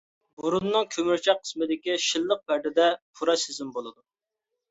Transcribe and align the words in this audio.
بۇرۇننىڭ 0.43 0.87
كۆمۈرچەك 0.93 1.43
قىسمىدىكى 1.43 1.97
شىللىق 2.05 2.41
پەردىدە 2.51 2.89
پۇراش 3.19 3.43
سېزىمى 3.51 3.77
بولىدۇ. 3.77 4.01